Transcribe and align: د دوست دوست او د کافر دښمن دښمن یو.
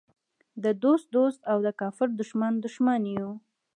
د 0.63 0.65
دوست 0.83 1.07
دوست 1.15 1.41
او 1.51 1.57
د 1.65 1.67
کافر 1.81 2.07
دښمن 2.19 2.53
دښمن 2.65 3.01
یو. 3.17 3.31